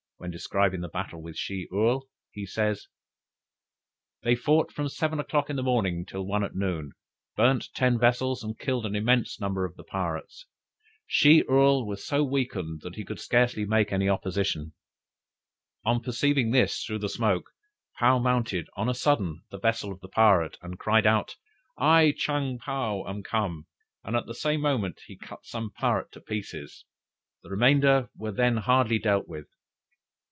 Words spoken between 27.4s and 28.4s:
the remainder were